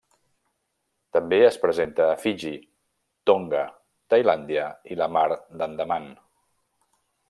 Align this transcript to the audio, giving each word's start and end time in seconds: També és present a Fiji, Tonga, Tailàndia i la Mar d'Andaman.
També 1.17 1.37
és 1.49 1.59
present 1.65 1.93
a 2.07 2.07
Fiji, 2.23 2.55
Tonga, 3.31 3.63
Tailàndia 4.15 4.67
i 4.97 5.01
la 5.03 5.13
Mar 5.19 5.29
d'Andaman. 5.61 6.13